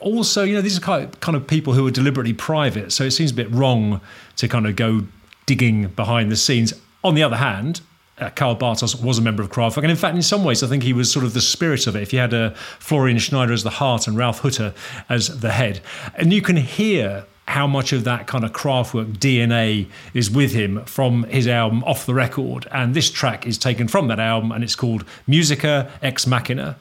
also, 0.00 0.42
you 0.42 0.54
know, 0.54 0.62
these 0.62 0.78
are 0.78 1.06
kind 1.06 1.36
of 1.36 1.46
people 1.46 1.74
who 1.74 1.86
are 1.86 1.92
deliberately 1.92 2.32
private, 2.32 2.92
so 2.92 3.04
it 3.04 3.12
seems 3.12 3.30
a 3.30 3.34
bit 3.34 3.50
wrong 3.52 4.00
to 4.36 4.48
kind 4.48 4.66
of 4.66 4.74
go 4.74 5.04
digging 5.46 5.88
behind 5.88 6.32
the 6.32 6.36
scenes. 6.36 6.74
On 7.04 7.14
the 7.14 7.22
other 7.22 7.36
hand, 7.36 7.82
uh, 8.20 8.30
Karl 8.30 8.56
Bartos 8.56 9.02
was 9.02 9.18
a 9.18 9.22
member 9.22 9.42
of 9.42 9.50
Kraftwerk, 9.50 9.82
and 9.82 9.90
in 9.90 9.96
fact, 9.96 10.16
in 10.16 10.22
some 10.22 10.44
ways, 10.44 10.62
I 10.62 10.66
think 10.66 10.82
he 10.82 10.92
was 10.92 11.10
sort 11.10 11.24
of 11.24 11.34
the 11.34 11.40
spirit 11.40 11.86
of 11.86 11.96
it. 11.96 12.02
If 12.02 12.12
you 12.12 12.18
had 12.18 12.34
uh, 12.34 12.50
Florian 12.78 13.18
Schneider 13.18 13.52
as 13.52 13.62
the 13.62 13.70
heart 13.70 14.06
and 14.06 14.16
Ralf 14.16 14.42
Hütter 14.42 14.74
as 15.08 15.40
the 15.40 15.52
head, 15.52 15.80
and 16.14 16.32
you 16.32 16.42
can 16.42 16.56
hear 16.56 17.26
how 17.46 17.66
much 17.66 17.92
of 17.92 18.04
that 18.04 18.26
kind 18.26 18.44
of 18.44 18.52
Kraftwerk 18.52 19.16
DNA 19.16 19.88
is 20.12 20.30
with 20.30 20.52
him 20.52 20.84
from 20.84 21.22
his 21.24 21.48
album 21.48 21.82
Off 21.84 22.04
the 22.04 22.14
Record, 22.14 22.66
and 22.70 22.94
this 22.94 23.10
track 23.10 23.46
is 23.46 23.56
taken 23.56 23.88
from 23.88 24.08
that 24.08 24.20
album, 24.20 24.52
and 24.52 24.62
it's 24.62 24.76
called 24.76 25.04
Musica 25.26 25.90
Ex 26.02 26.26
Machina. 26.26 26.76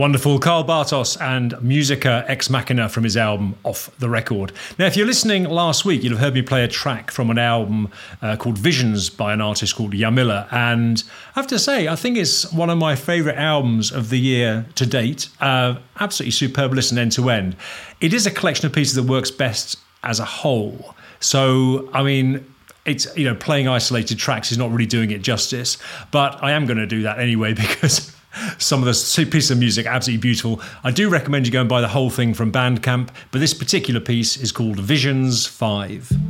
Wonderful. 0.00 0.38
Karl 0.38 0.64
Bartos 0.64 1.20
and 1.20 1.60
Musica 1.60 2.24
Ex 2.26 2.48
Machina 2.48 2.88
from 2.88 3.04
his 3.04 3.18
album 3.18 3.54
Off 3.64 3.94
the 3.98 4.08
Record. 4.08 4.50
Now, 4.78 4.86
if 4.86 4.96
you're 4.96 5.06
listening 5.06 5.44
last 5.44 5.84
week, 5.84 6.02
you'll 6.02 6.12
have 6.12 6.20
heard 6.20 6.32
me 6.32 6.40
play 6.40 6.64
a 6.64 6.68
track 6.68 7.10
from 7.10 7.28
an 7.28 7.36
album 7.36 7.90
uh, 8.22 8.36
called 8.36 8.56
Visions 8.56 9.10
by 9.10 9.34
an 9.34 9.42
artist 9.42 9.76
called 9.76 9.92
Yamila. 9.92 10.50
And 10.50 11.04
I 11.36 11.40
have 11.40 11.46
to 11.48 11.58
say, 11.58 11.86
I 11.86 11.96
think 11.96 12.16
it's 12.16 12.50
one 12.50 12.70
of 12.70 12.78
my 12.78 12.96
favourite 12.96 13.36
albums 13.36 13.92
of 13.92 14.08
the 14.08 14.18
year 14.18 14.64
to 14.76 14.86
date. 14.86 15.28
Uh, 15.38 15.74
absolutely 15.98 16.30
superb 16.30 16.72
listen 16.72 16.96
end 16.96 17.12
to 17.12 17.28
end. 17.28 17.54
It 18.00 18.14
is 18.14 18.26
a 18.26 18.30
collection 18.30 18.64
of 18.64 18.72
pieces 18.72 18.94
that 18.94 19.02
works 19.02 19.30
best 19.30 19.76
as 20.02 20.18
a 20.18 20.24
whole. 20.24 20.94
So, 21.20 21.90
I 21.92 22.02
mean, 22.02 22.50
it's 22.86 23.14
you 23.18 23.26
know 23.26 23.34
playing 23.34 23.68
isolated 23.68 24.18
tracks 24.18 24.50
is 24.50 24.56
not 24.56 24.70
really 24.70 24.86
doing 24.86 25.10
it 25.10 25.20
justice 25.20 25.76
but 26.10 26.42
i 26.42 26.52
am 26.52 26.64
going 26.64 26.78
to 26.78 26.86
do 26.86 27.02
that 27.02 27.18
anyway 27.18 27.52
because 27.66 28.16
some 28.58 28.82
of 28.82 28.86
the 28.86 29.28
pieces 29.30 29.50
of 29.50 29.58
music 29.58 29.86
absolutely 29.86 30.20
beautiful. 30.20 30.60
I 30.84 30.90
do 30.90 31.08
recommend 31.08 31.46
you 31.46 31.52
go 31.52 31.60
and 31.60 31.68
buy 31.68 31.80
the 31.80 31.88
whole 31.88 32.10
thing 32.10 32.34
from 32.34 32.52
Bandcamp, 32.52 33.10
but 33.30 33.40
this 33.40 33.54
particular 33.54 34.00
piece 34.00 34.36
is 34.36 34.52
called 34.52 34.78
Visions 34.78 35.46
5. 35.46 36.29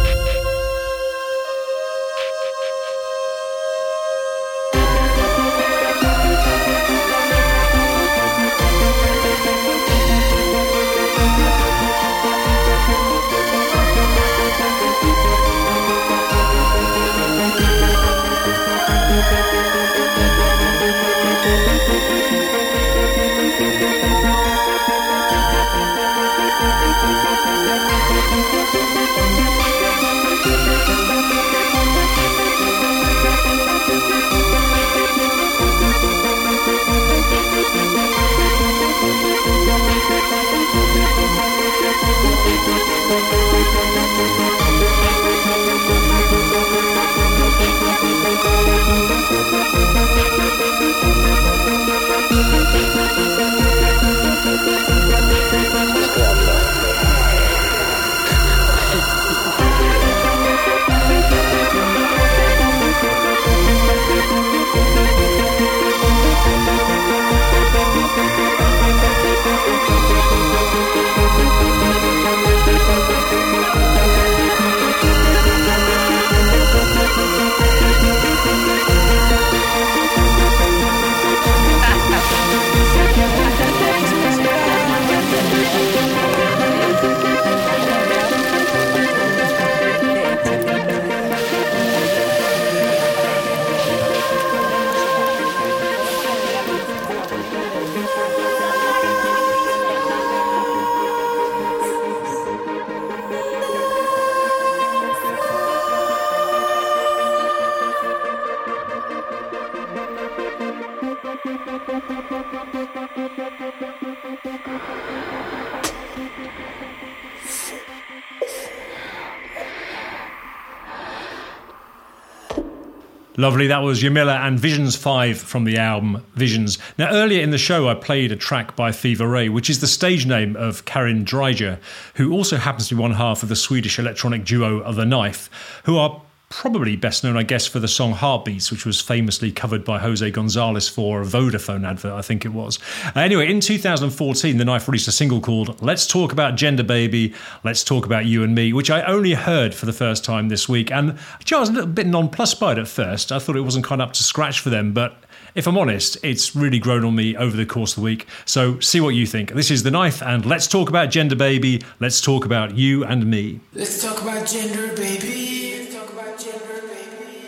Lovely. 123.41 123.65
That 123.65 123.79
was 123.79 124.03
Yamila 124.03 124.45
and 124.45 124.59
Visions 124.59 124.95
5 124.95 125.35
from 125.35 125.63
the 125.63 125.75
album 125.75 126.23
Visions. 126.35 126.77
Now, 126.99 127.09
earlier 127.09 127.41
in 127.41 127.49
the 127.49 127.57
show, 127.57 127.89
I 127.89 127.95
played 127.95 128.31
a 128.31 128.35
track 128.35 128.75
by 128.75 128.91
Fever 128.91 129.27
Ray, 129.27 129.49
which 129.49 129.67
is 129.67 129.81
the 129.81 129.87
stage 129.87 130.27
name 130.27 130.55
of 130.55 130.85
Karin 130.85 131.25
Dreijer, 131.25 131.79
who 132.17 132.31
also 132.33 132.57
happens 132.57 132.87
to 132.89 132.95
be 132.95 133.01
one 133.01 133.13
half 133.13 133.41
of 133.41 133.49
the 133.49 133.55
Swedish 133.55 133.97
electronic 133.97 134.45
duo 134.45 134.81
of 134.81 134.95
The 134.95 135.07
Knife, 135.07 135.49
who 135.85 135.97
are 135.97 136.21
probably 136.51 136.97
best 136.97 137.23
known, 137.23 137.37
I 137.37 137.43
guess, 137.43 137.65
for 137.65 137.79
the 137.79 137.87
song 137.87 138.11
Heartbeats, 138.11 138.71
which 138.71 138.85
was 138.85 139.01
famously 139.01 139.51
covered 139.51 139.83
by 139.83 139.97
Jose 139.97 140.29
Gonzalez 140.31 140.87
for 140.87 141.21
a 141.21 141.25
Vodafone 141.25 141.87
advert, 141.87 142.11
I 142.11 142.21
think 142.21 142.45
it 142.45 142.49
was. 142.49 142.77
Uh, 143.15 143.21
anyway, 143.21 143.49
in 143.49 143.61
2014, 143.61 144.57
The 144.57 144.65
Knife 144.65 144.87
released 144.87 145.07
a 145.07 145.13
single 145.13 145.39
called 145.39 145.81
Let's 145.81 146.05
Talk 146.05 146.31
About 146.31 146.55
Gender 146.55 146.83
Baby, 146.83 147.33
Let's 147.63 147.83
Talk 147.83 148.05
About 148.05 148.25
You 148.25 148.43
and 148.43 148.53
Me, 148.53 148.73
which 148.73 148.91
I 148.91 149.01
only 149.03 149.33
heard 149.33 149.73
for 149.73 149.85
the 149.85 149.93
first 149.93 150.25
time 150.25 150.49
this 150.49 150.67
week. 150.67 150.91
And 150.91 151.17
I 151.51 151.59
was 151.59 151.69
a 151.69 151.73
little 151.73 151.89
bit 151.89 152.05
nonplussed 152.05 152.59
by 152.59 152.73
it 152.73 152.77
at 152.77 152.87
first. 152.87 153.31
I 153.31 153.39
thought 153.39 153.55
it 153.55 153.61
wasn't 153.61 153.85
kind 153.85 154.01
of 154.01 154.09
up 154.09 154.13
to 154.15 154.23
scratch 154.23 154.59
for 154.59 154.69
them, 154.69 154.93
but 154.93 155.23
if 155.55 155.67
I'm 155.67 155.77
honest, 155.77 156.17
it's 156.21 156.55
really 156.55 156.79
grown 156.79 157.05
on 157.05 157.15
me 157.15 157.35
over 157.35 157.55
the 157.55 157.65
course 157.65 157.93
of 157.93 157.95
the 157.97 158.05
week. 158.05 158.27
So 158.45 158.79
see 158.81 158.99
what 158.99 159.15
you 159.15 159.25
think. 159.25 159.53
This 159.53 159.71
is 159.71 159.83
The 159.83 159.91
Knife, 159.91 160.21
and 160.21 160.45
let's 160.45 160.67
talk 160.67 160.89
about 160.89 161.11
gender, 161.11 161.35
baby. 161.35 161.81
Let's 162.01 162.19
talk 162.19 162.45
about 162.45 162.75
you 162.75 163.05
and 163.05 163.25
me. 163.25 163.61
Let's 163.73 164.01
talk 164.03 164.21
about 164.21 164.47
gender, 164.47 164.93
baby. 164.95 165.70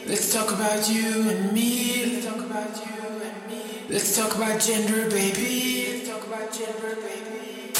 Let's 0.06 0.34
talk 0.34 0.51
about 0.51 0.89
you 0.89 1.30
and 1.30 1.54
me. 1.54 2.06
Let's 2.06 2.26
talk 2.26 2.36
about 2.45 2.76
you 2.86 3.22
and 3.24 3.47
me. 3.47 3.86
Let's 3.88 4.18
talk 4.18 4.36
about 4.36 4.60
gender, 4.60 5.10
baby. 5.10 5.93
Let's 5.93 6.10
talk 6.10 6.28
about 6.28 6.51
gender, 6.51 6.95
baby. 6.95 7.72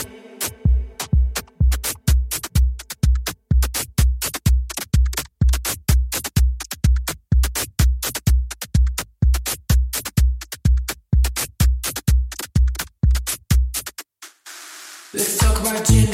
Let's 15.14 15.38
talk 15.38 15.60
about 15.62 15.86
gender, 15.86 16.12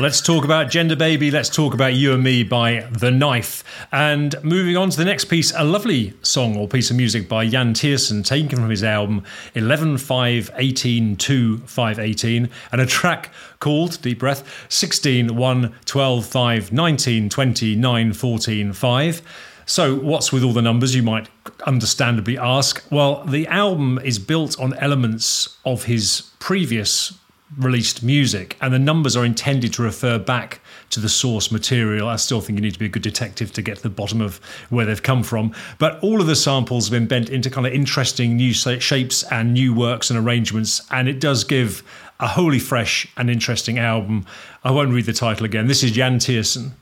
Let's 0.00 0.20
talk 0.20 0.44
about 0.44 0.70
Gender 0.70 0.94
Baby. 0.94 1.32
Let's 1.32 1.48
talk 1.48 1.74
about 1.74 1.94
You 1.94 2.14
and 2.14 2.22
Me 2.22 2.44
by 2.44 2.82
The 2.92 3.10
Knife. 3.10 3.64
And 3.90 4.36
moving 4.44 4.76
on 4.76 4.90
to 4.90 4.96
the 4.96 5.04
next 5.04 5.24
piece, 5.24 5.52
a 5.56 5.64
lovely 5.64 6.14
song 6.22 6.56
or 6.56 6.68
piece 6.68 6.88
of 6.92 6.96
music 6.96 7.28
by 7.28 7.42
Yann 7.42 7.74
Tiersen, 7.74 8.24
taken 8.24 8.60
from 8.60 8.70
his 8.70 8.84
album 8.84 9.24
11 9.56 9.98
5 9.98 10.52
18 10.54 11.16
2 11.16 11.58
5 11.58 11.98
18, 11.98 12.48
and 12.70 12.80
a 12.80 12.86
track 12.86 13.32
called, 13.58 14.00
deep 14.00 14.20
breath, 14.20 14.44
16 14.68 15.34
1 15.34 15.74
12 15.84 16.26
5 16.26 16.72
19 16.72 17.28
20 17.28 17.74
9 17.74 18.12
14 18.12 18.72
5. 18.72 19.22
So, 19.66 19.96
what's 19.96 20.30
with 20.30 20.44
all 20.44 20.52
the 20.52 20.62
numbers, 20.62 20.94
you 20.94 21.02
might 21.02 21.28
understandably 21.66 22.38
ask? 22.38 22.86
Well, 22.92 23.24
the 23.24 23.48
album 23.48 23.98
is 24.04 24.20
built 24.20 24.60
on 24.60 24.74
elements 24.74 25.58
of 25.64 25.86
his 25.86 26.30
previous 26.38 27.18
released 27.56 28.02
music, 28.02 28.56
and 28.60 28.74
the 28.74 28.78
numbers 28.78 29.16
are 29.16 29.24
intended 29.24 29.72
to 29.74 29.82
refer 29.82 30.18
back 30.18 30.60
to 30.90 31.00
the 31.00 31.08
source 31.08 31.50
material. 31.50 32.08
I 32.08 32.16
still 32.16 32.40
think 32.40 32.58
you 32.58 32.62
need 32.62 32.74
to 32.74 32.78
be 32.78 32.86
a 32.86 32.90
good 32.90 33.02
detective 33.02 33.52
to 33.54 33.62
get 33.62 33.78
to 33.78 33.82
the 33.82 33.90
bottom 33.90 34.20
of 34.20 34.38
where 34.70 34.86
they've 34.86 35.02
come 35.02 35.22
from. 35.22 35.54
But 35.78 35.98
all 36.02 36.20
of 36.20 36.26
the 36.26 36.36
samples 36.36 36.86
have 36.86 36.92
been 36.92 37.08
bent 37.08 37.30
into 37.30 37.50
kind 37.50 37.66
of 37.66 37.72
interesting 37.72 38.36
new 38.36 38.52
shapes 38.52 39.22
and 39.24 39.54
new 39.54 39.72
works 39.74 40.10
and 40.10 40.18
arrangements, 40.18 40.82
and 40.90 41.08
it 41.08 41.20
does 41.20 41.44
give 41.44 41.82
a 42.20 42.26
wholly 42.26 42.58
fresh 42.58 43.06
and 43.16 43.30
interesting 43.30 43.78
album. 43.78 44.26
I 44.64 44.70
won't 44.70 44.92
read 44.92 45.06
the 45.06 45.12
title 45.12 45.46
again. 45.46 45.68
This 45.68 45.82
is 45.82 45.96
Yann 45.96 46.18
Tiersen. 46.18 46.72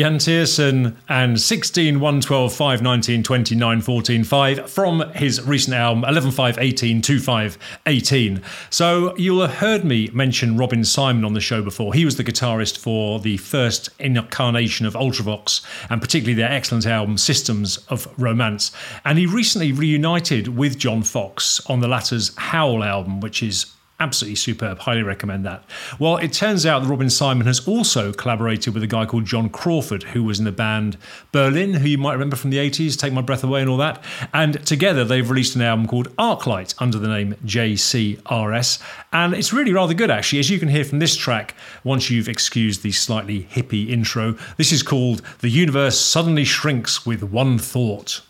Yann 0.00 0.16
Tiersen 0.16 0.96
and 1.10 1.38
16, 1.38 2.00
1, 2.00 2.20
12, 2.22 2.54
5, 2.54 2.80
19, 2.80 3.22
29, 3.22 3.80
14, 3.82 4.24
5 4.24 4.70
from 4.70 5.00
his 5.10 5.42
recent 5.42 5.76
album 5.76 6.04
11, 6.08 6.30
5, 6.30 6.58
18, 6.58 7.02
2, 7.02 7.20
5, 7.20 7.58
18. 7.84 8.42
So 8.70 9.14
you'll 9.18 9.42
have 9.42 9.58
heard 9.58 9.84
me 9.84 10.08
mention 10.14 10.56
Robin 10.56 10.84
Simon 10.84 11.22
on 11.22 11.34
the 11.34 11.40
show 11.40 11.60
before. 11.60 11.92
He 11.92 12.06
was 12.06 12.16
the 12.16 12.24
guitarist 12.24 12.78
for 12.78 13.20
the 13.20 13.36
first 13.36 13.90
incarnation 13.98 14.86
of 14.86 14.94
Ultravox 14.94 15.60
and 15.90 16.00
particularly 16.00 16.32
their 16.32 16.50
excellent 16.50 16.86
album 16.86 17.18
Systems 17.18 17.76
of 17.88 18.08
Romance. 18.16 18.72
And 19.04 19.18
he 19.18 19.26
recently 19.26 19.70
reunited 19.70 20.56
with 20.56 20.78
John 20.78 21.02
Foxx 21.02 21.60
on 21.66 21.80
the 21.80 21.88
latter's 21.88 22.34
Howl 22.36 22.82
album, 22.82 23.20
which 23.20 23.42
is 23.42 23.66
absolutely 24.00 24.36
superb. 24.36 24.80
Highly 24.80 25.02
recommend 25.02 25.44
that. 25.44 25.62
Well, 25.98 26.16
it 26.16 26.32
turns 26.32 26.66
out 26.66 26.82
that 26.82 26.88
Robin 26.88 27.10
Simon 27.10 27.46
has 27.46 27.66
also 27.68 28.12
collaborated 28.12 28.74
with 28.74 28.82
a 28.82 28.86
guy 28.86 29.06
called 29.06 29.26
John 29.26 29.48
Crawford, 29.48 30.02
who 30.02 30.24
was 30.24 30.38
in 30.38 30.44
the 30.44 30.52
band 30.52 30.96
Berlin, 31.30 31.74
who 31.74 31.88
you 31.88 31.98
might 31.98 32.14
remember 32.14 32.36
from 32.36 32.50
the 32.50 32.56
80s, 32.56 32.98
Take 32.98 33.12
My 33.12 33.20
Breath 33.20 33.44
Away 33.44 33.60
and 33.60 33.70
all 33.70 33.76
that. 33.76 34.02
And 34.32 34.64
together 34.66 35.04
they've 35.04 35.28
released 35.28 35.54
an 35.54 35.62
album 35.62 35.86
called 35.86 36.08
Arclight 36.16 36.74
under 36.78 36.98
the 36.98 37.08
name 37.08 37.34
JCRS. 37.44 38.82
And 39.12 39.34
it's 39.34 39.52
really 39.52 39.72
rather 39.72 39.94
good, 39.94 40.10
actually, 40.10 40.38
as 40.38 40.50
you 40.50 40.58
can 40.58 40.68
hear 40.68 40.84
from 40.84 40.98
this 40.98 41.16
track, 41.16 41.54
once 41.84 42.10
you've 42.10 42.28
excused 42.28 42.82
the 42.82 42.92
slightly 42.92 43.44
hippie 43.44 43.90
intro. 43.90 44.36
This 44.56 44.72
is 44.72 44.82
called 44.82 45.22
The 45.40 45.50
Universe 45.50 46.00
Suddenly 46.00 46.44
Shrinks 46.44 47.04
with 47.04 47.22
One 47.22 47.58
Thought. 47.58 48.22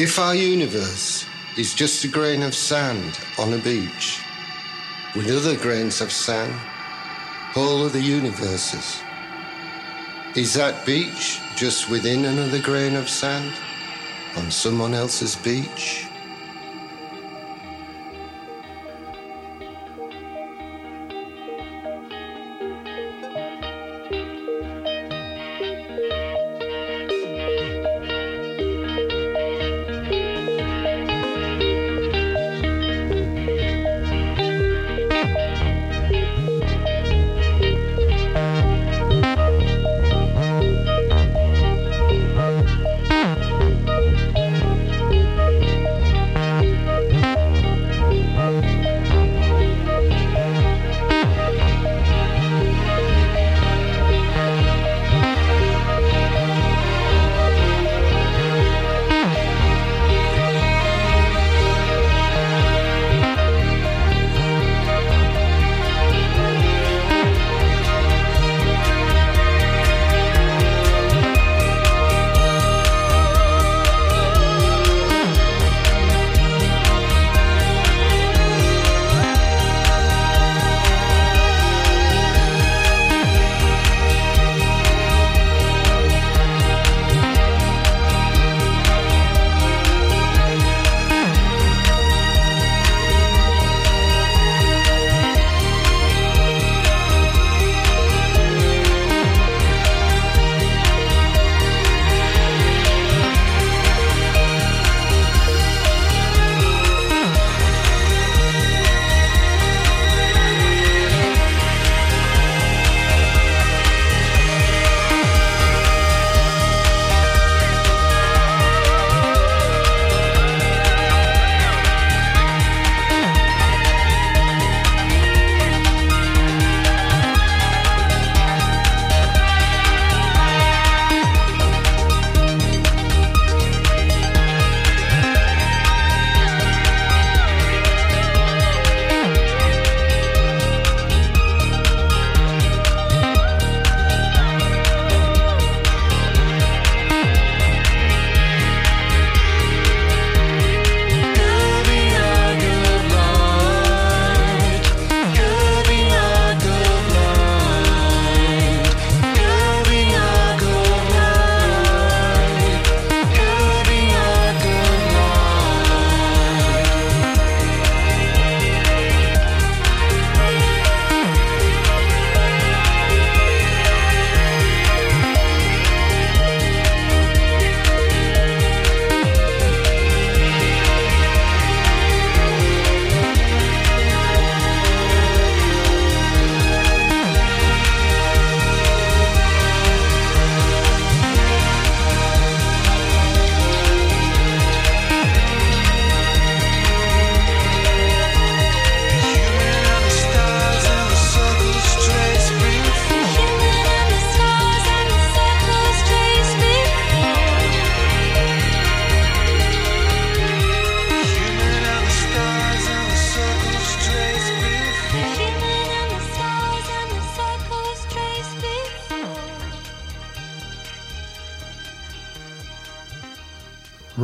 If 0.00 0.18
our 0.18 0.34
universe 0.34 1.26
is 1.58 1.74
just 1.74 2.02
a 2.04 2.08
grain 2.08 2.42
of 2.42 2.54
sand 2.54 3.20
on 3.38 3.52
a 3.52 3.58
beach, 3.58 4.22
with 5.14 5.30
other 5.30 5.58
grains 5.58 6.00
of 6.00 6.10
sand, 6.10 6.54
all 7.54 7.84
other 7.84 7.98
universes, 7.98 9.02
is 10.34 10.54
that 10.54 10.86
beach 10.86 11.38
just 11.54 11.90
within 11.90 12.24
another 12.24 12.62
grain 12.62 12.96
of 12.96 13.10
sand 13.10 13.52
on 14.38 14.50
someone 14.50 14.94
else's 14.94 15.36
beach? 15.36 16.06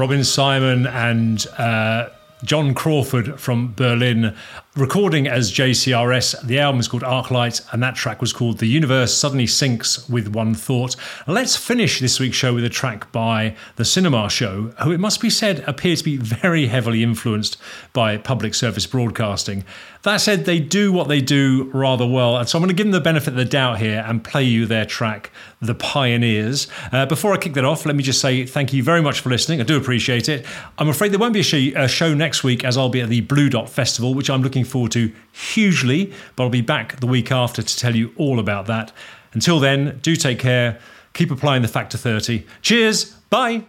Robin 0.07 0.23
Simon 0.23 0.87
and 0.87 1.49
uh, 1.59 2.11
John 2.45 2.75
Crawford 2.75 3.41
from 3.41 3.73
Berlin 3.75 4.37
recording 4.77 5.27
as 5.27 5.51
JCRS. 5.51 6.43
The 6.43 6.61
album 6.61 6.79
is 6.79 6.87
called 6.87 7.03
Arclight, 7.03 7.67
and 7.73 7.83
that 7.83 7.97
track 7.97 8.21
was 8.21 8.33
called 8.33 8.59
The 8.59 8.69
Universe 8.69 9.13
Suddenly 9.13 9.49
Sinks 9.49 10.09
with 10.09 10.29
One 10.29 10.55
Thought. 10.55 10.95
Let's 11.27 11.57
finish 11.57 11.99
this 11.99 12.21
week's 12.21 12.37
show 12.37 12.55
with 12.55 12.65
a 12.65 12.69
track 12.69 13.11
by 13.11 13.57
The 13.75 13.85
Cinema 13.85 14.31
Show, 14.31 14.73
who 14.85 14.93
it 14.93 15.01
must 15.01 15.21
be 15.21 15.29
said 15.29 15.65
appear 15.67 15.97
to 15.97 16.05
be 16.05 16.19
very 16.19 16.69
heavily 16.69 17.03
influenced 17.03 17.57
by 17.93 18.17
public 18.17 18.55
service 18.55 18.87
broadcasting. 18.87 19.65
That 20.07 20.21
said, 20.21 20.45
they 20.45 20.61
do 20.61 20.93
what 20.93 21.09
they 21.09 21.21
do 21.21 21.69
rather 21.75 22.07
well, 22.07 22.37
and 22.37 22.49
so 22.49 22.57
I'm 22.57 22.63
going 22.63 22.69
to 22.69 22.77
give 22.77 22.87
them 22.87 22.93
the 22.93 23.01
benefit 23.01 23.31
of 23.31 23.35
the 23.35 23.45
doubt 23.45 23.81
here 23.81 24.05
and 24.07 24.23
play 24.23 24.45
you 24.45 24.65
their 24.65 24.87
track, 24.87 25.33
The 25.61 25.75
Pioneers. 25.75 26.69
Uh, 26.93 27.07
before 27.07 27.33
I 27.33 27.39
kick 27.39 27.55
that 27.55 27.65
off, 27.65 27.85
let 27.85 27.97
me 27.97 28.05
just 28.05 28.21
say 28.21 28.47
thank 28.47 28.73
you 28.73 28.85
very 28.85 29.03
much 29.03 29.19
for 29.19 29.31
listening. 29.31 29.61
I 29.61 29.65
do 29.65 29.77
appreciate 29.77 30.29
it. 30.29 30.47
I'm 30.79 30.89
afraid 30.89 31.11
there 31.11 31.19
won't 31.19 31.35
be 31.35 31.41
a 31.41 31.83
a 31.83 31.89
show 31.89 32.15
next 32.15 32.45
week 32.45 32.63
as 32.63 32.79
I'll 32.79 32.89
be 32.89 33.01
at 33.01 33.09
the 33.09 33.23
Blue 33.23 33.51
Dot 33.51 33.69
Festival, 33.69 34.15
which 34.15 34.31
I'm 34.31 34.43
looking 34.43 34.65
forward 34.65 34.93
to 34.93 35.13
hugely, 35.33 36.13
but 36.37 36.45
I'll 36.45 36.51
be 36.51 36.61
back 36.61 37.01
the 37.01 37.09
week 37.09 37.33
after 37.33 37.61
to 37.61 37.77
tell 37.77 37.97
you 37.97 38.13
all 38.17 38.39
about 38.39 38.67
that. 38.67 38.93
Until 39.33 39.59
then, 39.59 39.99
do 40.03 40.15
take 40.15 40.39
care, 40.39 40.79
keep 41.15 41.33
applying 41.33 41.63
the 41.63 41.69
factor 41.69 41.99
30. 41.99 42.47
Cheers, 42.63 43.07
bye. 43.29 43.65